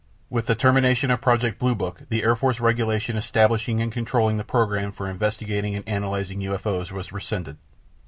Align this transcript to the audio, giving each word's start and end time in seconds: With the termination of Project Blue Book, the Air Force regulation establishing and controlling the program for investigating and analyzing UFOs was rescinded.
With 0.31 0.47
the 0.47 0.55
termination 0.55 1.11
of 1.11 1.21
Project 1.21 1.59
Blue 1.59 1.75
Book, 1.75 2.01
the 2.09 2.23
Air 2.23 2.35
Force 2.35 2.59
regulation 2.59 3.17
establishing 3.17 3.79
and 3.83 3.91
controlling 3.91 4.37
the 4.37 4.43
program 4.43 4.91
for 4.91 5.07
investigating 5.07 5.75
and 5.75 5.87
analyzing 5.87 6.39
UFOs 6.41 6.91
was 6.91 7.11
rescinded. 7.11 7.57